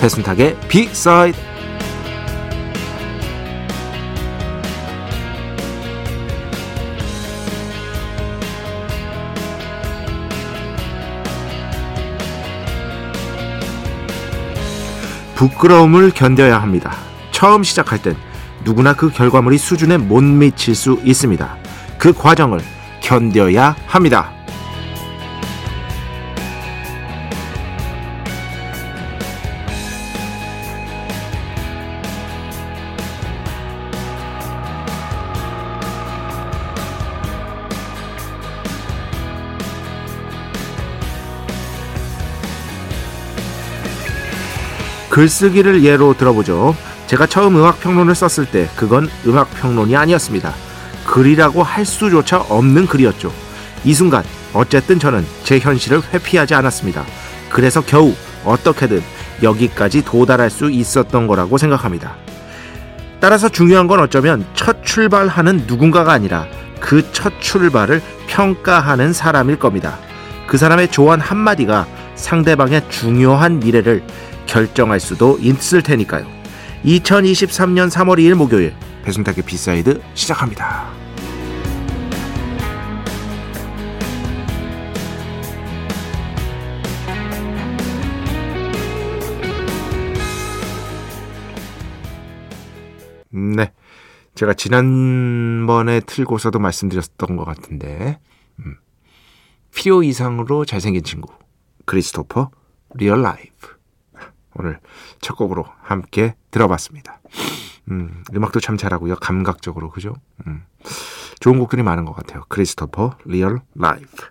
[0.00, 1.36] 배순탁의 비사이드
[15.34, 16.92] 부끄러움을 견뎌야 합니다.
[17.30, 18.14] 처음 시작할 땐
[18.62, 21.56] 누구나 그 결과물이 수준에 못 미칠 수 있습니다.
[21.96, 22.60] 그 과정을
[23.00, 24.39] 견뎌야 합니다.
[45.10, 46.74] 글쓰기를 예로 들어보죠.
[47.06, 50.54] 제가 처음 음악 평론을 썼을 때 그건 음악 평론이 아니었습니다.
[51.04, 53.32] 글이라고 할 수조차 없는 글이었죠.
[53.84, 54.22] 이 순간
[54.52, 57.04] 어쨌든 저는 제 현실을 회피하지 않았습니다.
[57.50, 59.02] 그래서 겨우 어떻게든
[59.42, 62.14] 여기까지 도달할 수 있었던 거라고 생각합니다.
[63.18, 66.46] 따라서 중요한 건 어쩌면 첫 출발하는 누군가가 아니라
[66.80, 69.98] 그 첫 출발을 평가하는 사람일 겁니다.
[70.46, 74.02] 그 사람의 조언 한마디가 상대방의 중요한 미래를
[74.50, 76.26] 결정할 수도 있을 테니까요.
[76.84, 80.90] 2023년 3월 2일 목요일 배순탁의 B side 시작합니다.
[93.32, 93.72] 네.
[94.34, 98.18] 제가 지난번에 틀고서도 말씀드렸던 것 같은데,
[98.58, 98.76] 음.
[99.72, 101.32] 필요 이상으로 잘생긴 친구,
[101.84, 102.50] 크리스토퍼
[102.94, 103.49] Real Life.
[104.54, 104.78] 오늘
[105.20, 107.20] 첫 곡으로 함께 들어봤습니다.
[107.90, 109.16] 음, 음악도 참 잘하고요.
[109.16, 110.14] 감각적으로, 그죠?
[110.46, 110.62] 음,
[111.40, 112.42] 좋은 곡들이 많은 것 같아요.
[112.48, 114.26] 크리스토퍼 Real Life.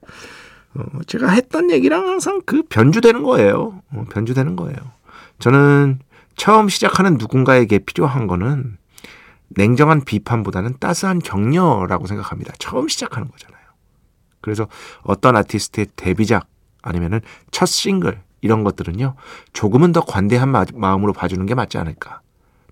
[0.76, 3.82] 어, 제가 했던 얘기랑 항상 그 변주되는 거예요.
[3.92, 4.78] 어, 변주되는 거예요.
[5.40, 6.00] 저는
[6.36, 8.78] 처음 시작하는 누군가에게 필요한 거는
[9.50, 12.54] 냉정한 비판보다는 따스한 격려라고 생각합니다.
[12.60, 13.60] 처음 시작하는 거잖아요.
[14.42, 14.68] 그래서
[15.04, 16.48] 어떤 아티스트의 데뷔작
[16.82, 17.20] 아니면은
[17.52, 19.16] 첫 싱글 이런 것들은요,
[19.54, 22.22] 조금은 더 관대한 마음으로 봐주는 게 맞지 않을까.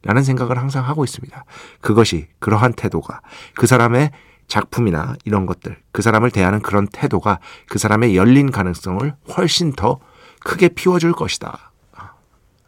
[0.04, 1.44] 라는 생각을 항상 하고 있습니다.
[1.82, 3.22] 그것이, 그러한 태도가,
[3.56, 4.12] 그 사람의
[4.48, 10.00] 작품이나 이런 것들, 그 사람을 대하는 그런 태도가 그 사람의 열린 가능성을 훨씬 더
[10.44, 11.72] 크게 피워줄 것이다.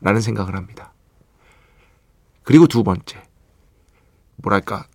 [0.01, 0.93] 라는 생각을 합니다.
[2.43, 3.23] 그리고 두 번째,
[4.38, 4.85] 뭐랄까,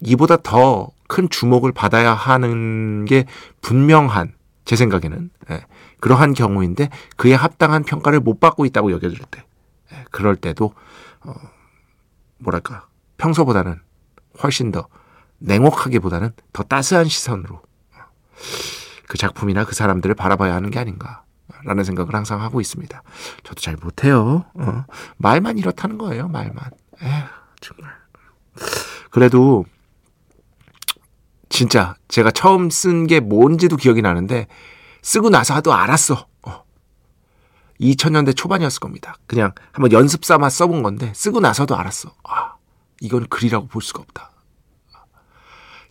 [0.00, 3.26] 이보다 더 큰 주목을 받아야 하는 게
[3.60, 4.32] 분명한,
[4.66, 5.64] 제 생각에는, 예,
[6.00, 9.44] 그러한 경우인데 그에 합당한 평가를 못 받고 있다고 여겨질 때
[9.92, 10.74] 예, 그럴 때도
[11.24, 11.34] 어
[12.38, 13.80] 뭐랄까 평소보다는
[14.42, 14.88] 훨씬 더
[15.38, 17.62] 냉혹하기보다는 더 따스한 시선으로
[19.08, 21.22] 그 작품이나 그 사람들을 바라봐야 하는 게 아닌가
[21.64, 23.02] 라는 생각을 항상 하고 있습니다.
[23.44, 24.44] 저도 잘 못해요.
[24.54, 24.84] 어.
[25.16, 26.28] 말만 이렇다는 거예요.
[26.28, 26.70] 말만.
[27.02, 27.24] 에휴,
[27.60, 27.92] 정말.
[29.10, 29.64] 그래도
[31.56, 34.46] 진짜 제가 처음 쓴 게 뭔지도 기억이 나는데
[35.00, 36.26] 쓰고 나서도 알았어.
[36.42, 36.64] 어.
[37.80, 39.16] 2000년대 초반이었을 겁니다.
[39.26, 42.12] 그냥 한번 연습 삼아 써본 건데 쓰고 나서도 알았어.
[42.24, 42.56] 아,
[43.00, 44.32] 이건 글이라고 볼 수가 없다.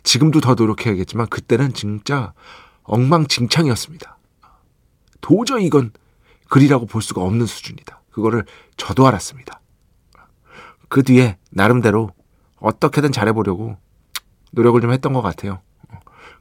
[0.04, 2.32] 지금도 더 노력해야겠지만 그때는 진짜
[2.84, 4.18] 엉망진창이었습니다.
[5.20, 5.90] 도저히 이건
[6.48, 8.02] 글이라고 볼 수가 없는 수준이다.
[8.12, 8.44] 그거를
[8.76, 9.60] 저도 알았습니다.
[10.88, 12.12] 그 뒤에 나름대로
[12.60, 13.78] 어떻게든 잘해보려고
[14.52, 15.60] 노력을 좀 했던 것 같아요.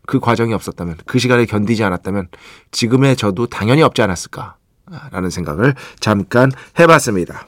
[0.08, 2.30] 그 과정이 없었다면, 그 시간을 견디지 않았다면
[2.72, 7.48] 지금의 저도 당연히 없지 않았을까라는 생각을 잠깐 해봤습니다.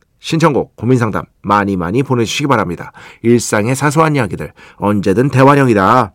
[0.21, 2.93] 신청곡, 고민상담 많이 많이 보내주시기 바랍니다.
[3.23, 6.13] 일상의 사소한 이야기들 언제든 대환영이다.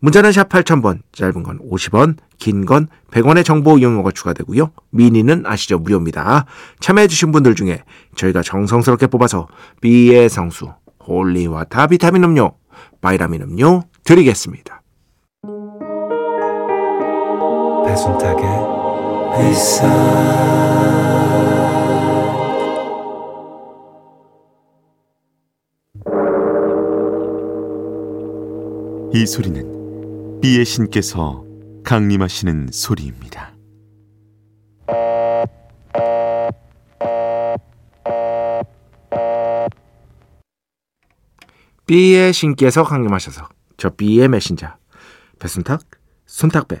[0.00, 4.72] 문자는 샵 8000번, 짧은 건 50원, 긴 건 100원의 정보 이용료가 추가되고요.
[4.90, 5.78] 미니는 아시죠?
[5.78, 6.46] 무료입니다.
[6.80, 7.84] 참여해주신 분들 중에
[8.16, 9.46] 저희가 정성스럽게 뽑아서
[9.80, 10.72] B의 성수,
[11.06, 12.54] holy water 비타민 음료,
[13.00, 14.82] 바이라민 음료 드리겠습니다.
[17.86, 18.44] 배순탁의
[19.38, 20.91] 회사
[29.14, 31.44] 이 소리는 비의 신께서
[31.84, 33.52] 강림하시는 소리입니다.
[41.84, 44.68] B의 신께서 강림하셔서 저 B의 메신저
[45.38, 45.82] 배순탁,
[46.24, 46.80] 손탁배,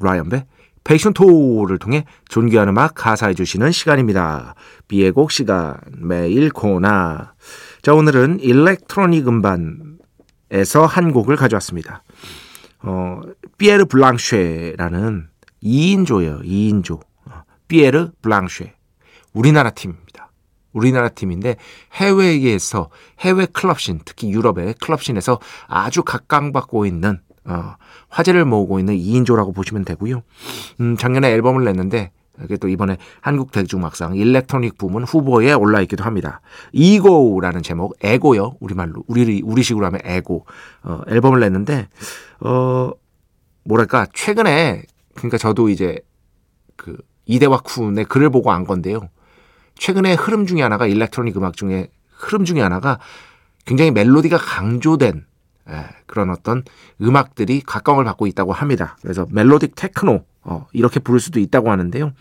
[0.00, 0.46] 라이언배,
[0.84, 4.54] 패션토를 통해 존귀한 음악 하사해 주시는 시간입니다.
[4.86, 7.34] B의 곡 시간 매일 코나
[7.82, 9.97] 자 오늘은 electronic 음반
[10.50, 12.02] 에서 한 곡을 가져왔습니다.
[12.82, 13.20] 어,
[13.58, 15.28] 피에르 블랑쉐라는
[15.62, 16.44] 2인조예요.
[16.44, 17.00] 2인조.
[17.26, 18.74] 어, 피에르 블랑쉐.
[19.32, 20.30] 우리나라 팀입니다.
[20.72, 21.56] 우리나라 팀인데
[21.94, 22.90] 해외에서
[23.20, 27.76] 해외 클럽신 특히 유럽의 클럽신에서 아주 각광받고 있는 어,
[28.08, 30.22] 화제를 모으고 있는 2인조라고 보시면 되고요.
[30.80, 32.12] 음, 작년에 앨범을 냈는데
[32.44, 36.40] 이게 또 이번에 한국 대중음악상 일렉트로닉 부문 후보에 올라 있기도 합니다.
[36.72, 38.56] 이고라는 제목, 에고요.
[38.60, 40.46] 우리말로 우리 우리식으로 하면 에고.
[40.82, 41.88] 어, 앨범을 냈는데
[42.40, 42.90] 어
[43.64, 44.82] 뭐랄까 최근에
[45.14, 46.00] 그러니까 저도 이제
[46.76, 46.96] 그
[47.26, 49.08] 이대화 쿤의 글을 보고 안 건데요.
[49.76, 52.98] 최근에 흐름 중에 하나가 electronic 음악 중에 흐름 중에 하나가
[53.64, 55.26] 굉장히 멜로디가 강조된
[55.70, 56.64] 예, 그런 어떤
[57.02, 58.96] 음악들이 각광을 받고 있다고 합니다.
[59.02, 62.12] 그래서 melodic techno 어, 이렇게 부를 수도 있다고 하는데요.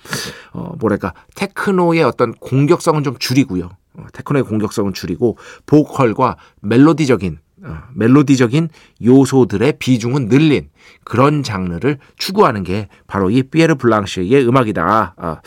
[0.51, 3.69] 어, 뭐랄까 테크노의 어떤 공격성은 좀 줄이고요.
[3.93, 8.67] 어, 테크노의 공격성은 줄이고 보컬과 멜로디적인 어, 멜로디적인
[9.03, 10.69] 요소들의 비중은 늘린
[11.05, 15.15] 그런 장르를 추구하는 게 바로 이 피에르 블랑시의 음악이다.
[15.17, 15.37] 어,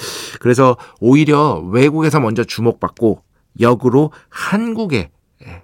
[0.40, 3.22] 그래서 오히려 외국에서 먼저 주목받고
[3.60, 5.10] 역으로 한국에 예,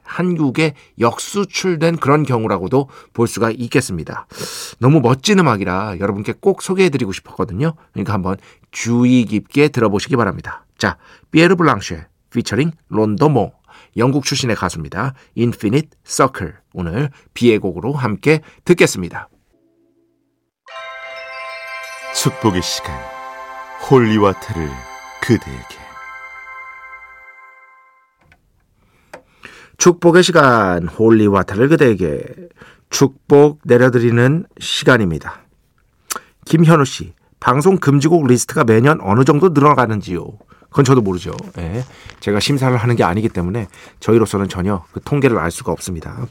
[0.03, 4.27] 한국에 역수출된 그런 경우라고도 볼 수가 있겠습니다.
[4.79, 7.75] 너무 멋진 음악이라 여러분께 꼭 소개해드리고 싶었거든요.
[7.93, 8.37] 그러니까 한번
[8.71, 10.65] 주의 깊게 들어보시기 바랍니다.
[10.79, 10.97] 자,
[11.31, 13.53] 피에르 블랑쉐 피처링 론도모
[13.97, 15.15] 영국 출신의 가수입니다.
[15.39, 19.29] Infinite Circle 오늘 비의 곡으로 함께 듣겠습니다.
[22.15, 22.99] 축복의 시간
[23.91, 24.71] holy water를
[25.23, 25.86] 그대에게
[29.79, 32.23] 축복의 시간 holy water를 그대에게
[32.91, 35.41] 축복 내려드리는 시간입니다.
[36.45, 40.25] 김현우 씨 방송 금지곡 리스트가 매년 어느 정도 늘어가는지요?
[40.71, 41.33] 그건 저도 모르죠.
[41.59, 41.85] 예.
[42.21, 43.67] 제가 심사를 하는 게 아니기 때문에
[44.01, 46.27] 저희로서는 전혀 그 통계를 알 수가 없습니다.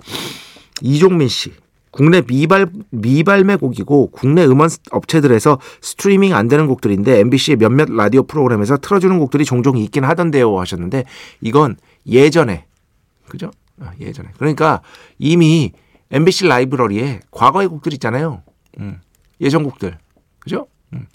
[0.81, 1.53] 이종민 씨
[1.91, 8.77] 국내 미발 미발매 곡이고 국내 음원 업체들에서 스트리밍 안 되는 곡들인데 MBC의 몇몇 라디오 프로그램에서
[8.77, 11.06] 틀어주는 곡들이 종종 있긴 하던데요 하셨는데
[11.39, 12.65] 이건 예전에
[13.27, 13.51] 그죠?
[13.80, 14.30] 아, 예전에.
[14.38, 14.81] 그러니까
[15.18, 15.74] 이미
[16.12, 18.44] MBC 라이브러리에 과거의 곡들 있잖아요.
[18.80, 19.01] 음,
[19.42, 19.98] 예전 곡들.
[20.39, 20.68] 그죠?
[20.94, 21.07] 음.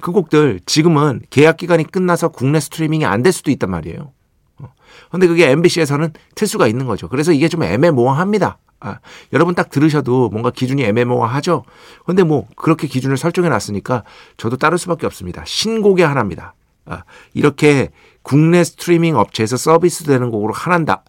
[0.00, 4.12] 그 곡들 지금은 계약 기간이 끝나서 국내 스트리밍이 안 될 수도 있단 말이에요.
[4.58, 4.72] 어.
[5.10, 7.08] 근데 그게 MBC에서는 틀 수가 있는 거죠.
[7.08, 8.58] 그래서 이게 좀 애매모호합니다.
[8.80, 8.98] 아,
[9.32, 11.64] 여러분 딱 들으셔도 뭔가 기준이 애매모호하죠?
[12.06, 14.04] 근데 뭐 그렇게 기준을 설정해 놨으니까
[14.36, 15.42] 저도 따를 수밖에 없습니다.
[15.44, 16.54] 신곡의 하나입니다.
[16.86, 17.02] 아,
[17.34, 17.90] 이렇게
[18.22, 21.02] 국내 스트리밍 업체에서 서비스 되는 곡으로 하나다,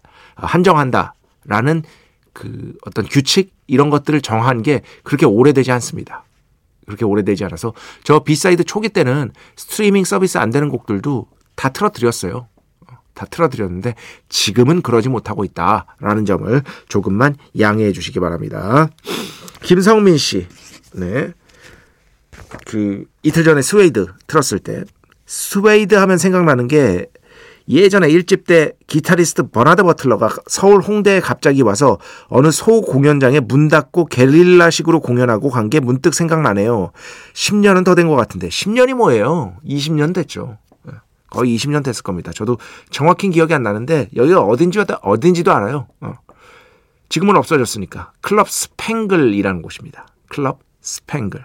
[0.46, 1.82] 한정한다라는
[2.32, 6.24] 그 어떤 규칙 이런 것들을 정한 게 그렇게 오래되지 않습니다.
[6.86, 12.48] 그렇게 오래되지 않아서 저 B side 초기 때는 스트리밍 서비스 안 되는 곡들도 다 틀어드렸어요.
[13.14, 13.94] 다 틀어드렸는데
[14.28, 18.88] 지금은 그러지 못하고 있다라는 점을 조금만 양해해 주시기 바랍니다.
[19.62, 20.46] 김성민 씨,
[20.94, 21.32] 네.
[22.66, 24.84] 그 이틀 전에 스웨이드 틀었을 때
[25.26, 27.06] 스웨이드 하면 생각나는 게
[27.68, 31.98] 예전에 1집 때 기타리스트 버나드 버틀러가 서울 홍대에 갑자기 와서
[32.28, 36.90] 어느 소 공연장에 문 닫고 게릴라식으로 공연하고 간 게 문득 생각나네요.
[37.34, 39.56] 10년은 더 된 것 같은데 10년이 뭐예요?
[39.64, 40.58] 20년 됐죠.
[40.88, 40.92] 예,
[41.30, 42.32] 거의 20년 됐을 겁니다.
[42.34, 42.58] 저도
[42.90, 45.86] 정확히 기억이 안 나는데 여기가 어딘지 어딘지도 알아요.
[46.00, 46.14] 어.
[47.08, 50.06] 지금은 없어졌으니까 클럽 스팽글이라는 곳입니다.
[50.28, 51.44] 클럽 스팽글.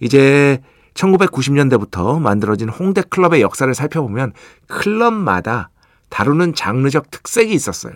[0.00, 0.60] 이제
[0.94, 4.32] 1990년대부터 만들어진 홍대 클럽의 역사를 살펴보면
[4.66, 5.70] 클럽마다
[6.08, 7.94] 다루는 장르적 특색이 있었어요.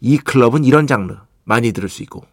[0.00, 2.24] 이 클럽은 이런 장르 많이 들을 수 있고,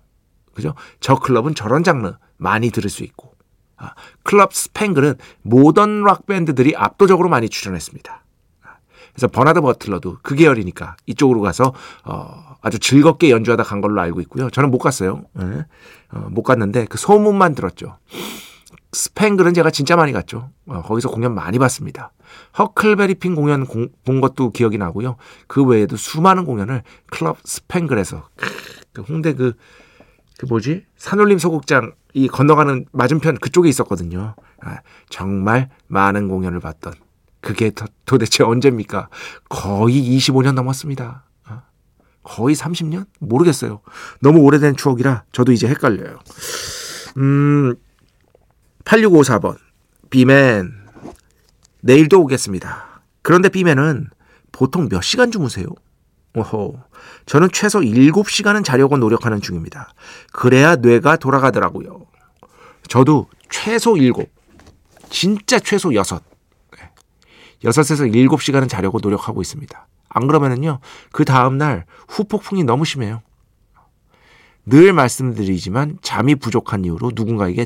[0.53, 0.73] 그죠?
[0.99, 3.33] 저 클럽은 저런 장르 많이 들을 수 있고,
[3.77, 8.23] 아, 클럽 스팽글은 modern rock 밴드들이 압도적으로 많이 출연했습니다.
[9.13, 11.73] 그래서 버나드 버틀러도 그 계열이니까 이쪽으로 가서
[12.05, 14.49] 어, 아주 즐겁게 연주하다 간 걸로 알고 있고요.
[14.49, 15.23] 저는 못 갔어요.
[15.33, 15.65] 네.
[16.13, 17.97] 어, 못 갔는데 그 소문만 들었죠.
[18.91, 20.49] 스팽글은 제가 진짜 많이 갔죠.
[20.65, 22.11] 어, 거기서 공연 많이 봤습니다.
[22.57, 25.17] 허클베리핀 공연 공, 본 것도 기억이 나고요.
[25.47, 28.29] 그 외에도 수많은 공연을 클럽 스팽글에서
[28.93, 29.53] 그 홍대 그,
[30.39, 30.85] 그 뭐지?
[30.97, 34.35] 산울림 소극장 이 건너가는 맞은편 그쪽에 있었거든요.
[34.61, 34.79] 아,
[35.09, 36.93] 정말 많은 공연을 봤던
[37.41, 39.09] 그게 도, 도대체 언제입니까?
[39.49, 41.23] 거의 25년 넘었습니다.
[41.45, 41.61] 아,
[42.23, 43.05] 거의 30년?
[43.19, 43.81] 모르겠어요.
[44.21, 46.19] 너무 오래된 추억이라 저도 이제 헷갈려요.
[47.17, 47.75] 음,
[48.85, 49.57] 8654번.
[50.09, 50.73] 비맨.
[51.81, 53.01] 내일도 오겠습니다.
[53.21, 54.09] 그런데 비맨은
[54.51, 55.67] 보통 몇 시간 주무세요?
[56.35, 56.79] 오호.
[57.25, 59.93] 저는 최소 7시간은 자려고 노력하는 중입니다.
[60.31, 62.05] 그래야 뇌가 돌아가더라고요.
[62.87, 64.13] 저도 최소 7.
[65.09, 66.03] 진짜 최소 6.
[67.63, 69.87] 6에서 7시간은 자려고 노력하고 있습니다.
[70.07, 70.79] 안 그러면은요,
[71.11, 73.21] 그 다음날 후폭풍이 너무 심해요.
[74.65, 77.65] 늘 말씀드리지만 잠이 부족한 이유로 누군가에게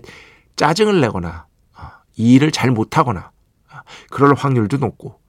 [0.56, 1.46] 짜증을 내거나
[1.78, 1.82] 어,
[2.16, 3.32] 이 일을 잘 못하거나
[3.72, 3.78] 어,
[4.10, 5.20] 그럴 확률도 높고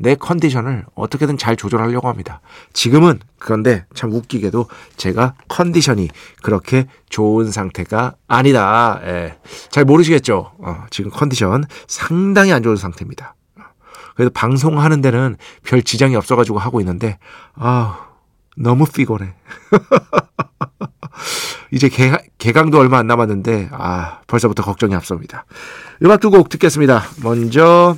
[0.00, 2.40] 내 컨디션을 어떻게든 잘 조절하려고 합니다.
[2.72, 4.66] 지금은 그런데 참 웃기게도
[4.96, 6.08] 제가 컨디션이
[6.42, 9.00] 그렇게 좋은 상태가 아니다.
[9.02, 9.38] 예.
[9.70, 10.52] 잘 모르시겠죠?
[10.58, 13.34] 어, 지금 컨디션 상당히 안 좋은 상태입니다.
[14.14, 17.18] 그래도 방송하는 데는 별 지장이 없어가지고 하고 있는데,
[17.54, 18.07] 아
[18.58, 19.34] 너무 피곤해.
[21.70, 25.44] 이제 개, 개강도 얼마 안 남았는데 아 벌써부터 걱정이 앞섭니다.
[26.02, 27.02] 음악 두 곡 듣겠습니다.
[27.22, 27.96] 먼저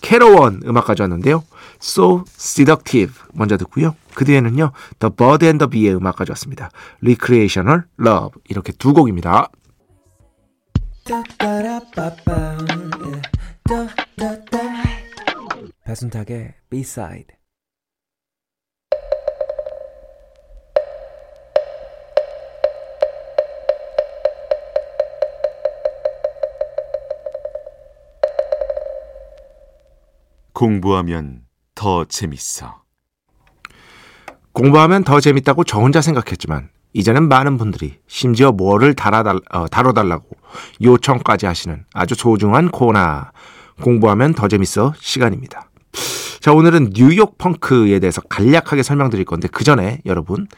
[0.00, 1.44] 캐로원 음악 가져왔는데요.
[1.82, 3.94] So Seductive 먼저 듣고요.
[4.14, 4.72] 그 뒤에는요.
[4.98, 6.70] The Bird and the Bee의 음악 가져왔습니다.
[7.02, 9.48] Recreational Love 이렇게 두 곡입니다.
[15.84, 17.37] 배순탁의 B-side
[30.58, 31.42] 공부하면
[31.76, 32.82] 더 재밌어.
[34.50, 40.26] 공부하면 더 재밌다고 저 혼자 생각했지만 이제는 많은 분들이 심지어 뭐를 달아달, 어, 다뤄달라고
[40.82, 43.26] 요청까지 하시는 아주 소중한 코너
[43.82, 45.70] 공부하면 더 재밌어 시간입니다.
[46.40, 50.48] 자 오늘은 뉴욕 펑크에 대해서 간략하게 설명드릴 건데 그 전에 여러분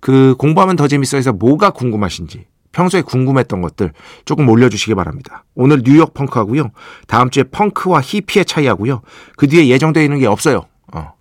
[0.00, 2.44] 그 공부하면 더 재밌어에서 뭐가 궁금하신지
[2.76, 3.92] 평소에 궁금했던 것들
[4.26, 5.44] 조금 올려주시기 바랍니다.
[5.54, 6.72] 오늘 뉴욕 펑크하고요.
[7.06, 9.00] 다음 주에 펑크와 히피의 차이하고요.
[9.36, 10.66] 그 뒤에 예정되어 있는 게 없어요.
[10.92, 11.14] 어.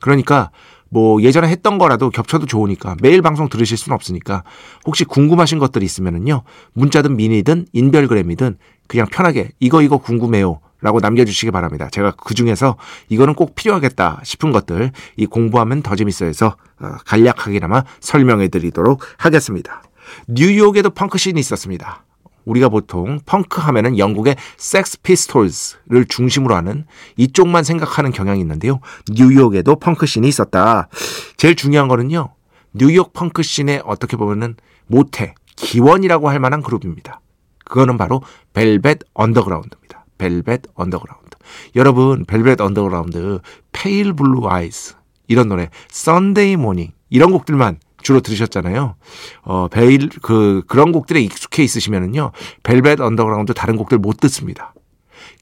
[0.00, 0.50] 그러니까
[0.88, 4.42] 뭐 예전에 했던 거라도 겹쳐도 좋으니까 매일 방송 들으실 수는 없으니까
[4.84, 6.42] 혹시 궁금하신 것들이 있으면은요.
[6.72, 10.60] 문자든 미니든 인별그램이든 그냥 편하게 이거 이거 궁금해요.
[10.80, 11.88] 라고 남겨주시기 바랍니다.
[11.90, 12.76] 제가 그 중에서
[13.08, 19.82] 이거는 꼭 필요하겠다 싶은 것들 이 공부하면 더 재밌어 해서 어, 간략하게나마 설명해 드리도록 하겠습니다.
[20.26, 22.04] 뉴욕에도 펑크 scene이 있었습니다.
[22.44, 26.86] 우리가 보통 펑크 하면은 영국의 섹스 피스톨즈를 중심으로 하는
[27.16, 28.80] 이쪽만 생각하는 경향이 있는데요.
[29.10, 30.88] 뉴욕에도 펑크 scene이 있었다.
[31.36, 32.30] 제일 중요한 거는요.
[32.72, 37.20] 뉴욕 펑크 scene에 어떻게 보면은 모태, 기원이라고 할 만한 그룹입니다.
[37.64, 38.22] 그거는 바로
[38.52, 40.06] 벨벳 언더그라운드입니다.
[40.16, 41.36] 벨벳 언더그라운드.
[41.76, 43.40] 여러분, 벨벳 언더그라운드,
[43.72, 44.94] Pale Blue Eyes
[45.26, 48.96] 이런 노래, Sunday Morning 이런 곡들만 주로 들으셨잖아요.
[49.42, 54.74] 어, 베일, 그, 그런 곡들에 익숙해 있으시면은요, 벨벳 언더그라운드 다른 곡들 못 듣습니다.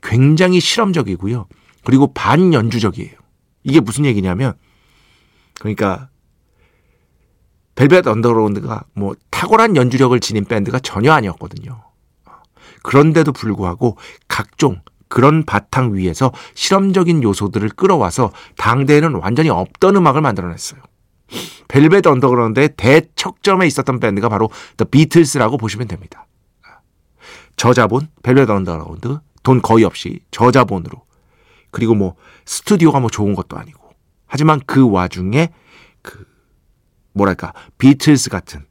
[0.03, 1.47] 굉장히 실험적이고요.
[1.85, 3.13] 그리고 반연주적이에요.
[3.65, 4.55] 이게 무슨 얘기냐면,
[5.59, 6.09] 그러니까,
[7.75, 11.83] 벨벳 언더그라운드가 뭐 탁월한 연주력을 지닌 밴드가 전혀 아니었거든요.
[12.83, 13.99] 그런데도 불구하고
[14.29, 20.81] 각종 그런 바탕 위에서 실험적인 요소들을 끌어와서 당대에는 완전히 없던 음악을 만들어냈어요.
[21.69, 26.27] 벨벳 언더그라운드의 대척점에 있었던 밴드가 바로 The Beatles라고 보시면 됩니다.
[27.57, 31.03] 저자본 벨벳 언더그라운드 돈 거의 없이 저자본으로
[31.71, 32.15] 그리고 뭐
[32.45, 33.91] 스튜디오가 뭐 좋은 것도 아니고
[34.27, 35.51] 하지만 그 와중에
[36.03, 36.25] 그
[37.13, 38.65] 뭐랄까 비틀스 같은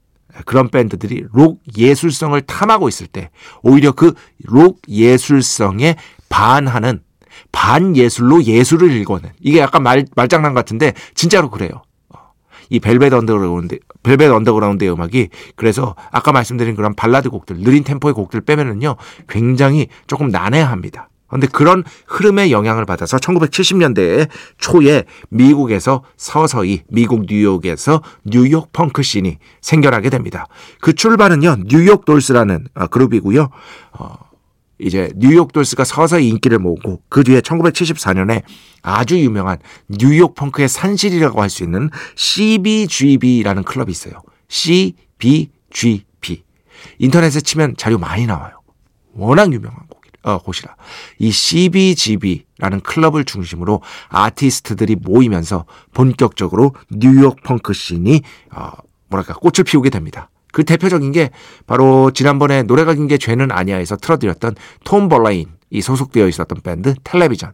[0.45, 3.29] 그런 밴드들이 록 예술성을 탐하고 있을 때
[3.63, 5.95] 오히려 그 록 예술성에
[6.29, 7.01] 반하는
[7.51, 11.81] 반예술로 예술을 읽어낸 이게 약간 말, 말장난 같은데 진짜로 그래요.
[12.69, 18.41] 이 벨벳 언더그라운드 벨벳 언더그라운드의 음악이 그래서 아까 말씀드린 그런 발라드 곡들 느린 템포의 곡들
[18.41, 18.95] 빼면은요
[19.27, 21.09] 굉장히 조금 난해합니다.
[21.27, 30.09] 그런데 그런 흐름의 영향을 받아서 1970년대 초에 미국에서 서서히 미국 뉴욕에서 뉴욕 펑크 scene이 생겨나게
[30.09, 30.47] 됩니다.
[30.81, 33.49] 그 출발은요 뉴욕 돌스라는 어, 그룹이고요.
[33.93, 34.15] 어,
[34.79, 38.43] 이제 뉴욕 돌스가 서서히 인기를 모으고 그 뒤에 1974년에
[38.81, 44.21] 아주 유명한 뉴욕 펑크의 산실이라고 할 수 있는 CBGB라는 클럽이 있어요.
[44.49, 46.43] CBGB.
[46.99, 48.61] 인터넷에 치면 자료 많이 나와요.
[49.13, 50.75] 워낙 유명한 곡, 어, 곳이라.
[51.19, 58.71] 이 CBGB라는 클럽을 중심으로 아티스트들이 모이면서 본격적으로 뉴욕 펑크 씬이 어,
[59.07, 60.29] 뭐랄까 꽃을 피우게 됩니다.
[60.55, 61.31] 그 대표적인 게
[61.67, 67.51] 바로 지난번에 노래가 긴 게 죄는 아니야에서 틀어드렸던 톰 벌라인이 소속되어 있었던 밴드 텔레비전.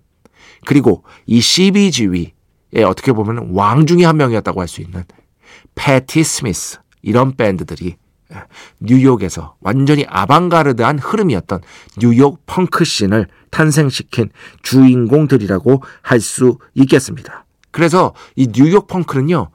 [0.67, 2.31] 그리고 이 CBGB의
[2.85, 5.03] 어떻게 보면 왕 중의 한 명이었다고 할 수 있는
[5.73, 7.95] 패티 스미스 이런 밴드들이
[8.79, 11.61] 뉴욕에서 완전히 아방가르드한 흐름이었던
[11.97, 14.29] 뉴욕 펑크 scene을 탄생시킨
[14.61, 17.45] 주인공들이라고 할 수 있겠습니다.
[17.71, 19.49] 그래서 이 뉴욕 펑크는요,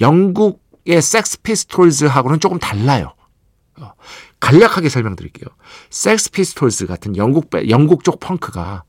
[0.00, 3.12] 영국 의 섹스 피스톨즈하고는 조금 달라요.
[3.78, 3.92] 어,
[4.40, 5.46] 간략하게 설명드릴게요.
[5.90, 8.84] 섹스 피스톨즈 같은 영국, 영국 쪽 펑크가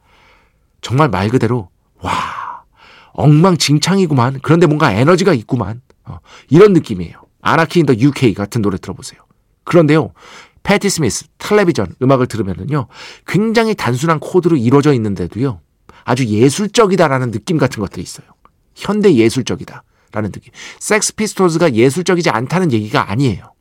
[0.81, 1.69] 정말 말 그대로,
[2.01, 2.63] 와,
[3.11, 4.39] 엉망진창이구만.
[4.41, 5.81] 그런데 뭔가 에너지가 있구만.
[6.05, 7.21] 어, 이런 느낌이에요.
[7.41, 9.19] Anarchy in the UK 같은 노래 들어보세요.
[9.65, 10.13] 그런데요.
[10.63, 12.87] 패티 스미스 텔레비전 음악을 들으면은요.
[13.27, 15.59] 굉장히 단순한 코드로 이루어져 있는데도요.
[16.05, 18.25] 아주 예술적이다라는 느낌 같은 것들이 있어요.
[18.73, 20.51] 현대 예술적이다 라는 느낌.
[20.79, 23.53] 섹스 피스톨즈가 예술적이지 않다는 얘기가 아니에요.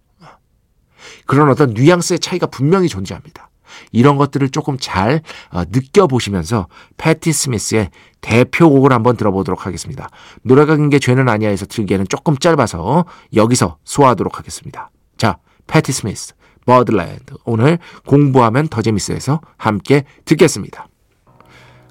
[1.27, 3.51] 그런 어떤 뉘앙스의 차이가 분명히 존재합니다.
[3.93, 7.91] 이런 것들을 조금 잘 어, 느껴보시면서 패티 스미스의
[8.23, 10.09] 대표곡을 한번 들어보도록 하겠습니다.
[10.43, 14.91] 노래가 긴 게 죄는 아니야에서 들기에는 조금 짧아서 여기서 소화하도록 하겠습니다.
[15.19, 16.35] 자, 패티 스미스,
[16.65, 17.35] Birdland.
[17.45, 20.89] 오늘 공부하면 더 재밌어에서 함께 듣겠습니다.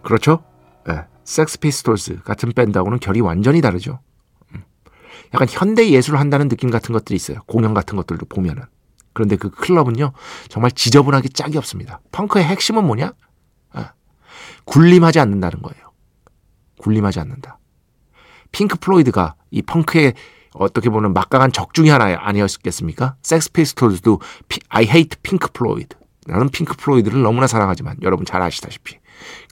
[0.03, 0.43] 그렇죠?
[0.87, 1.01] 네.
[1.23, 3.99] 섹스 피스톨스 같은 밴드하고는 결이 완전히 다르죠.
[5.27, 5.33] 음.
[5.33, 7.39] 약간 현대 예술을 한다는 느낌 같은 것들이 있어요.
[7.47, 8.63] 공연 같은 것들도 보면은.
[9.13, 10.11] 그런데 그 클럽은요,
[10.47, 12.01] 정말 지저분하기 짝이 없습니다.
[12.11, 13.13] 펑크의 핵심은 뭐냐?
[13.71, 13.93] 아,
[14.65, 15.91] 군림하지 않는다는 거예요.
[16.79, 17.57] 군림하지 않는다.
[18.51, 20.13] 핑크 플로이드가 이 펑크의
[20.53, 23.15] 어떻게 보면 막강한 적 중의 하나 아니었겠습니까?
[23.21, 24.21] 섹스 피스톨즈도
[24.69, 25.95] I hate Pink Floyd.
[26.25, 28.97] 나는 핑크 플로이드를 너무나 사랑하지만 여러분 잘 아시다시피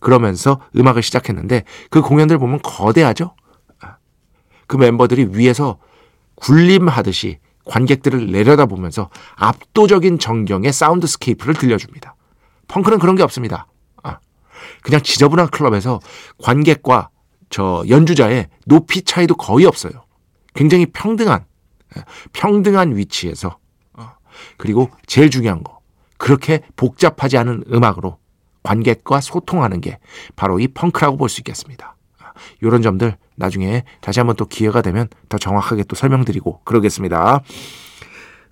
[0.01, 3.35] 그러면서 음악을 시작했는데 그 공연들 보면 거대하죠.
[4.65, 5.77] 아, 그 멤버들이 위에서
[6.35, 12.15] 군림하듯이 관객들을 내려다보면서 압도적인 정경의 soundscape를 들려줍니다.
[12.67, 13.67] 펑크는 그런 게 없습니다.
[14.03, 14.19] 아,
[14.83, 15.99] 그냥 지저분한 클럽에서
[16.43, 17.09] 관객과
[17.49, 20.03] 저 연주자의 높이 차이도 거의 없어요.
[20.53, 21.45] 굉장히 평등한
[21.97, 23.57] 예, 평등한 위치에서
[23.93, 24.11] 어,
[24.57, 25.79] 그리고 제일 중요한 거
[26.17, 28.17] 그렇게 복잡하지 않은 음악으로
[28.63, 29.99] 관객과 소통하는 게
[30.35, 31.94] 바로 이 펑크라고 볼 수 있겠습니다.
[32.61, 37.41] 이런 점들 나중에 다시 한번 또 기회가 되면 더 정확하게 또 설명드리고 그러겠습니다.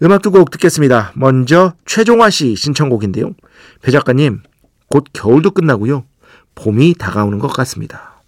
[0.01, 1.11] 음악 두 곡 듣겠습니다.
[1.15, 3.31] 먼저 최종화 씨 신청곡인데요.
[3.81, 4.41] 배 작가님,
[4.89, 6.03] 곧 겨울도 끝나고요.
[6.55, 8.21] 봄이 다가오는 것 같습니다.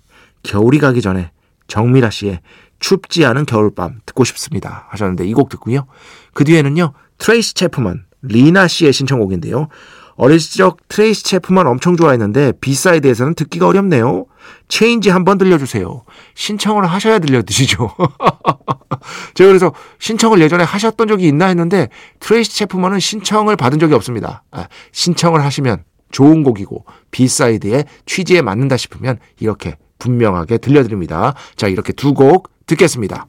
[0.44, 1.32] 겨울이 가기 전에
[1.68, 2.40] 정미라 씨의
[2.80, 5.86] 춥지 않은 겨울밤 듣고 싶습니다 하셨는데 이 곡 듣고요.
[6.34, 6.94] 그 뒤에는요.
[7.18, 9.68] 트레이시 체프먼, 리나 씨의 신청곡인데요.
[10.18, 14.26] 어렸을 적 트레이시 체프만 엄청 좋아했는데 B side에서는 듣기가 어렵네요.
[14.68, 16.04] Change 한번 들려주세요.
[16.36, 17.92] 신청을 하셔야 들려드리죠.
[19.36, 24.44] 제가 그래서 신청을 예전에 하셨던 적이 있나 했는데 트레이시 체프만은 신청을 받은 적이 없습니다.
[24.52, 31.34] 아, 신청을 하시면 좋은 곡이고 B side의 취지에 맞는다 싶으면 이렇게 분명하게 들려드립니다.
[31.56, 33.28] 자 이렇게 두 곡 듣겠습니다.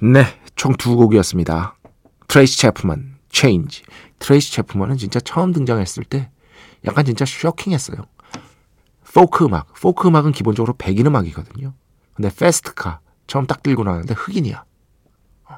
[0.00, 0.24] 네,
[0.54, 1.76] 총 두 곡이었습니다.
[2.28, 3.82] 트레이시 체프만, Change.
[4.20, 6.30] 트레이시 체프만은 진짜 처음 등장했을 때
[6.86, 7.98] 약간 진짜 쇼킹했어요.
[9.12, 11.74] 포크 음악, 포크 음악은 기본적으로 백인 음악이거든요.
[12.14, 14.64] 근데 Fast Car 처음 딱 들고 나왔는데 흑인이야.
[15.50, 15.56] 어.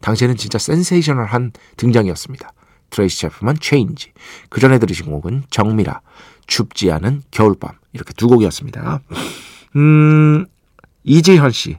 [0.00, 2.52] 당시에는 진짜 센세이셔널한 등장이었습니다.
[2.90, 4.12] 트레이시 체프만 Change.
[4.48, 6.00] 그 전에 들으신 곡은 정미라
[6.46, 9.00] 춥지 않은 겨울밤 이렇게 두 곡이었습니다.
[9.76, 10.46] 음
[11.04, 11.78] 이재현 씨.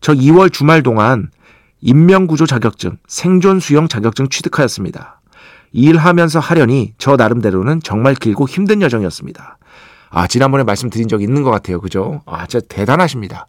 [0.00, 1.30] 저 2월 주말 동안
[1.84, 5.20] 인명구조 자격증, 생존 수영 자격증 취득하였습니다.
[5.72, 9.58] 일하면서 하려니 저 나름대로는 정말 길고 힘든 여정이었습니다.
[10.08, 11.80] 아, 지난번에 말씀드린 적 있는 것 같아요.
[11.82, 12.22] 그죠?
[12.24, 13.48] 아, 진짜 대단하십니다.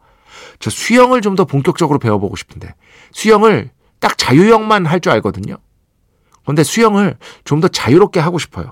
[0.60, 2.76] 저 수영을 좀 더 본격적으로 배워보고 싶은데,
[3.13, 3.71] 수영을
[4.02, 5.56] 딱 자유형만 할 줄 알거든요.
[6.45, 8.69] 근데 수영을 좀 더 자유롭게 하고 싶어요.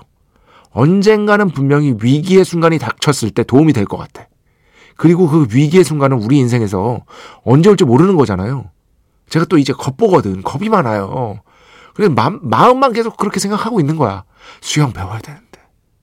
[0.72, 4.26] 언젠가는 분명히 위기의 순간이 닥쳤을 때 도움이 될 것 같아.
[4.96, 7.04] 그리고 그 위기의 순간은 우리 인생에서
[7.44, 8.70] 언제 올지 모르는 거잖아요.
[9.28, 10.42] 제가 또 이제 겁보거든.
[10.42, 11.40] 겁이 많아요.
[11.94, 14.24] 그래서 마음, 마음만 계속 그렇게 생각하고 있는 거야.
[14.60, 15.60] 수영 배워야 되는데.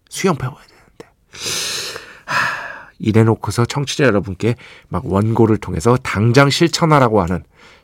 [0.10, 1.16] 수영 배워야 되는데.
[2.26, 4.56] 하, 이래놓고서 청취자 여러분께
[4.90, 7.44] 막 원고를 통해서 당장 실천하라고 하는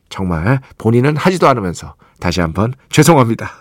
[0.10, 3.52] 정말 본인은 하지도 않으면서 다시 한번 죄송합니다.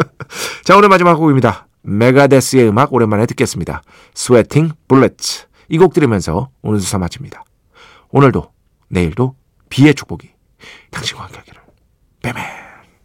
[0.64, 1.66] 자, 오늘 마지막 곡입니다.
[1.82, 3.82] 메가데스의 음악 오랜만에 듣겠습니다.
[4.14, 5.46] Sweating Bullets.
[5.68, 7.44] 이 곡 들으면서 오늘 수사 마칩니다.
[8.10, 8.52] 오늘도,
[8.88, 9.36] 내일도
[9.70, 10.30] B의 축복이
[10.90, 11.62] 당신과 함께 하기를.
[12.22, 12.61] 빼매.